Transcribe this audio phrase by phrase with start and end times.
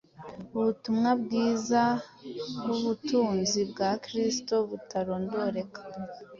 [0.57, 1.83] ubutumwa bwiza
[2.59, 5.81] bw’ubutunzi bwa Kristo butarondoreka.”